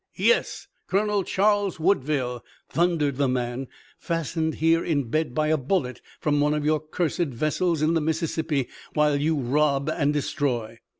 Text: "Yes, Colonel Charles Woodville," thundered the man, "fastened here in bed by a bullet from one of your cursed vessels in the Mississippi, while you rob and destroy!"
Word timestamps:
"Yes, 0.17 0.67
Colonel 0.87 1.23
Charles 1.23 1.79
Woodville," 1.79 2.43
thundered 2.67 3.17
the 3.17 3.27
man, 3.27 3.67
"fastened 3.99 4.55
here 4.55 4.83
in 4.83 5.11
bed 5.11 5.35
by 5.35 5.49
a 5.49 5.57
bullet 5.57 6.01
from 6.19 6.41
one 6.41 6.55
of 6.55 6.65
your 6.65 6.79
cursed 6.79 7.19
vessels 7.27 7.83
in 7.83 7.93
the 7.93 8.01
Mississippi, 8.01 8.67
while 8.95 9.15
you 9.17 9.35
rob 9.35 9.91
and 9.91 10.11
destroy!" 10.11 10.79